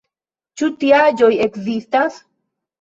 [0.61, 2.21] Ĉu tiaĵoj ekzistas?